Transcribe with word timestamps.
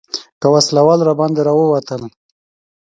که 0.41 0.47
وسله 0.53 0.81
وال 0.87 0.99
راباندې 1.07 1.41
راووتل. 1.47 2.01